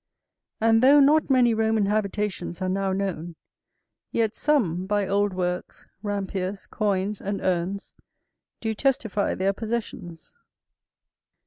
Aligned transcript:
And 0.59 0.81
though 0.81 0.99
not 0.99 1.29
many 1.29 1.53
Roman 1.53 1.85
habitations 1.85 2.59
are 2.59 2.67
now 2.69 2.91
known, 2.91 3.35
yet 4.11 4.35
some, 4.35 4.87
by 4.87 5.07
old 5.07 5.31
works, 5.31 5.85
rampiers, 6.01 6.65
coins, 6.65 7.21
and 7.21 7.39
urns, 7.39 7.93
do 8.61 8.73
testify 8.73 9.35
their 9.35 9.53
possessions. 9.53 10.33